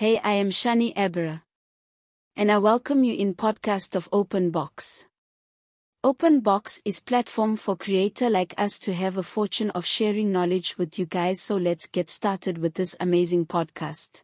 [0.00, 1.42] Hey, I am Shani Abera.
[2.34, 5.04] And I welcome you in podcast of Open Box.
[6.02, 10.78] Open Box is platform for creator like us to have a fortune of sharing knowledge
[10.78, 14.22] with you guys so let's get started with this amazing podcast.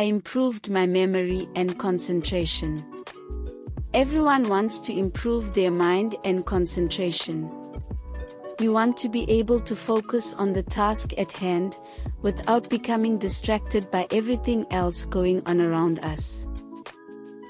[0.00, 2.82] I improved my memory and concentration.
[3.92, 7.50] Everyone wants to improve their mind and concentration.
[8.58, 11.76] We want to be able to focus on the task at hand
[12.22, 16.46] without becoming distracted by everything else going on around us.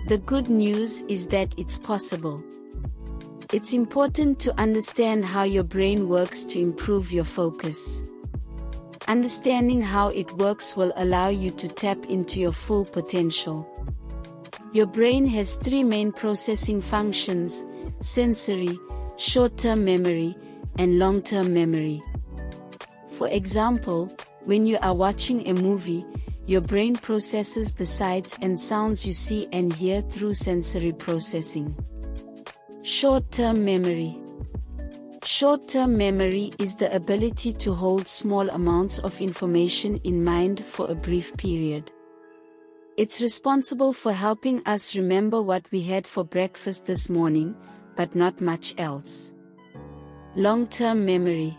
[0.09, 2.43] The good news is that it's possible.
[3.53, 8.03] It's important to understand how your brain works to improve your focus.
[9.11, 13.67] Understanding how it works will allow you to tap into your full potential.
[14.73, 17.65] Your brain has three main processing functions
[17.99, 18.79] sensory,
[19.17, 20.37] short term memory,
[20.79, 22.01] and long term memory.
[23.09, 26.07] For example, when you are watching a movie,
[26.47, 31.75] your brain processes the sights and sounds you see and hear through sensory processing.
[32.83, 34.21] Short term memory.
[35.25, 40.91] Short term memory is the ability to hold small amounts of information in mind for
[40.91, 41.91] a brief period.
[42.97, 47.55] It's responsible for helping us remember what we had for breakfast this morning,
[47.97, 49.35] but not much else.
[50.37, 51.57] Long term memory.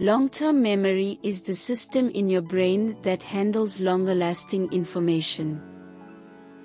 [0.00, 5.60] Long term memory is the system in your brain that handles longer lasting information.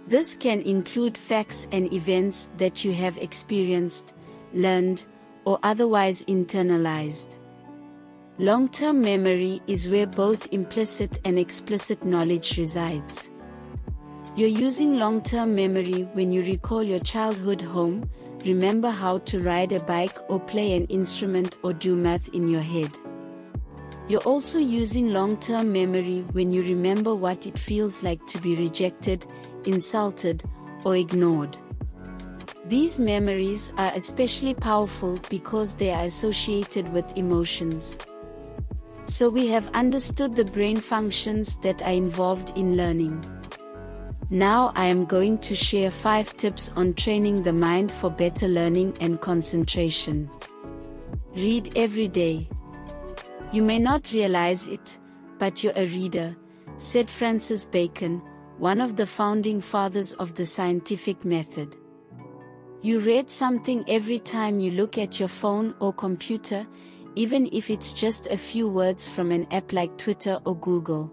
[0.07, 4.13] This can include facts and events that you have experienced,
[4.53, 5.03] learned,
[5.45, 7.37] or otherwise internalized.
[8.37, 13.29] Long term memory is where both implicit and explicit knowledge resides.
[14.35, 18.09] You're using long term memory when you recall your childhood home,
[18.45, 22.61] remember how to ride a bike or play an instrument or do math in your
[22.61, 22.89] head.
[24.07, 28.55] You're also using long term memory when you remember what it feels like to be
[28.55, 29.25] rejected,
[29.65, 30.43] insulted,
[30.83, 31.57] or ignored.
[32.65, 37.97] These memories are especially powerful because they are associated with emotions.
[39.03, 43.25] So we have understood the brain functions that are involved in learning.
[44.29, 48.95] Now I am going to share 5 tips on training the mind for better learning
[49.01, 50.29] and concentration.
[51.35, 52.47] Read every day.
[53.51, 54.99] You may not realize it,
[55.39, 56.37] but you're a reader,
[56.77, 58.21] said Francis Bacon,
[58.59, 61.75] one of the founding fathers of the scientific method.
[62.83, 66.65] You read something every time you look at your phone or computer,
[67.15, 71.11] even if it's just a few words from an app like Twitter or Google.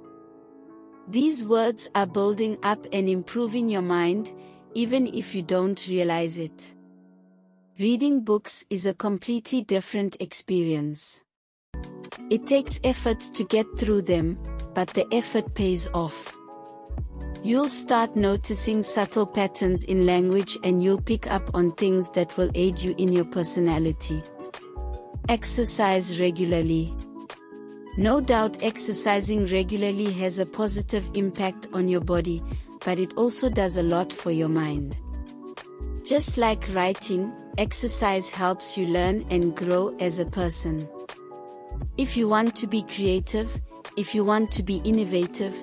[1.08, 4.32] These words are building up and improving your mind,
[4.74, 6.74] even if you don't realize it.
[7.78, 11.22] Reading books is a completely different experience.
[12.30, 14.38] It takes effort to get through them,
[14.74, 16.37] but the effort pays off.
[17.44, 22.50] You'll start noticing subtle patterns in language and you'll pick up on things that will
[22.54, 24.20] aid you in your personality.
[25.28, 26.92] Exercise regularly.
[27.96, 32.42] No doubt exercising regularly has a positive impact on your body,
[32.84, 34.98] but it also does a lot for your mind.
[36.04, 40.88] Just like writing, exercise helps you learn and grow as a person.
[41.98, 43.60] If you want to be creative,
[43.96, 45.54] if you want to be innovative,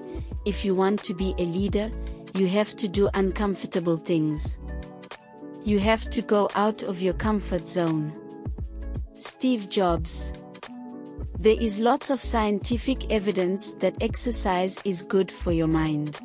[0.45, 1.91] if you want to be a leader,
[2.35, 4.59] you have to do uncomfortable things.
[5.63, 8.13] You have to go out of your comfort zone.
[9.17, 10.33] Steve Jobs
[11.39, 16.19] There is lots of scientific evidence that exercise is good for your mind.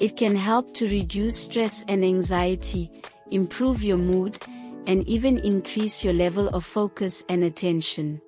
[0.00, 2.90] It can help to reduce stress and anxiety,
[3.30, 4.38] improve your mood,
[4.86, 8.22] and even increase your level of focus and attention.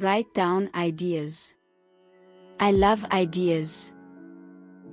[0.00, 1.54] Write down ideas.
[2.60, 3.92] I love ideas.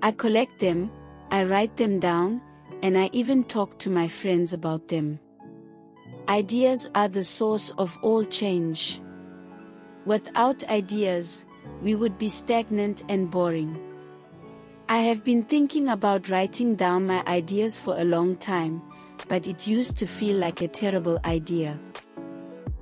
[0.02, 0.90] I collect them,
[1.30, 2.42] I write them down,
[2.82, 5.20] and I even talk to my friends about them.
[6.28, 9.00] Ideas are the source of all change.
[10.06, 11.46] Without ideas,
[11.84, 13.78] we would be stagnant and boring.
[14.90, 18.82] I have been thinking about writing down my ideas for a long time,
[19.28, 21.80] but it used to feel like a terrible idea.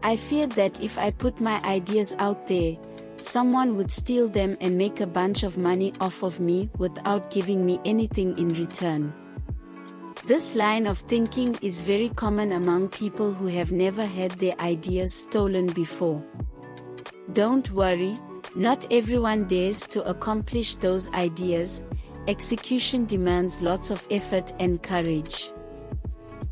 [0.01, 2.77] I feared that if I put my ideas out there,
[3.21, 7.65] someone would steal them and make a bunch of money off of me without giving
[7.65, 9.13] me anything in return.
[10.25, 15.13] This line of thinking is very common among people who have never had their ideas
[15.13, 16.23] stolen before.
[17.33, 18.17] Don't worry,
[18.55, 21.83] not everyone dares to accomplish those ideas,
[22.27, 25.51] execution demands lots of effort and courage.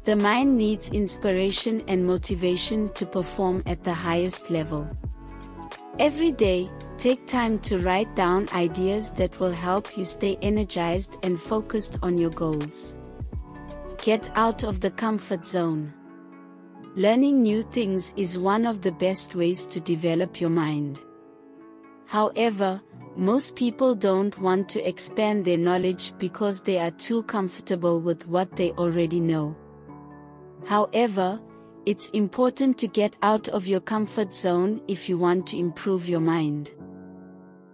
[0.06, 4.88] The mind needs inspiration and motivation to perform at the highest level.
[6.00, 11.42] Every day, take time to write down ideas that will help you stay energized and
[11.42, 12.96] focused on your goals.
[14.04, 15.92] Get out of the comfort zone.
[16.96, 21.02] Learning new things is one of the best ways to develop your mind.
[22.06, 22.80] However,
[23.16, 28.56] most people don't want to expand their knowledge because they are too comfortable with what
[28.56, 29.56] they already know.
[30.66, 31.40] However,
[31.88, 36.20] it's important to get out of your comfort zone if you want to improve your
[36.20, 36.70] mind.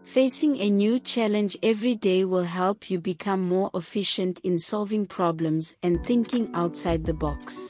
[0.04, 5.76] Facing a new challenge every day will help you become more efficient in solving problems
[5.82, 7.70] and thinking outside the box.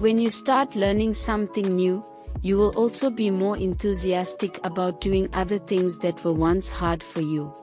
[0.00, 2.04] When you start learning something new,
[2.42, 7.20] you will also be more enthusiastic about doing other things that were once hard for
[7.20, 7.54] you.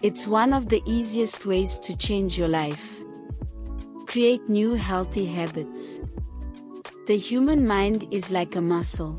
[0.00, 2.98] It's one of the easiest ways to change your life.
[4.06, 6.00] Create new healthy habits.
[7.08, 9.18] The human mind is like a muscle.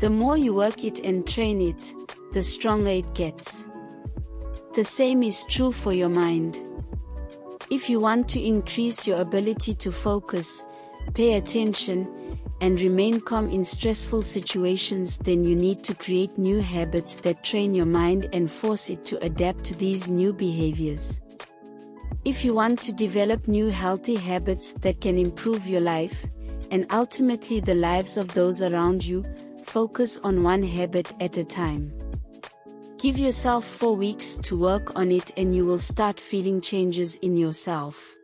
[0.00, 1.94] The more you work it and train it,
[2.32, 3.64] the stronger it gets.
[4.74, 6.58] The same is true for your mind.
[7.70, 10.64] If you want to increase your ability to focus,
[11.14, 17.14] pay attention, and remain calm in stressful situations, then you need to create new habits
[17.16, 21.20] that train your mind and force it to adapt to these new behaviors.
[22.24, 26.26] If you want to develop new healthy habits that can improve your life,
[26.70, 29.24] and ultimately the lives of those around you,
[29.64, 31.92] focus on one habit at a time.
[32.98, 37.36] Give yourself 4 weeks to work on it and you will start feeling changes in
[37.36, 38.14] yourself.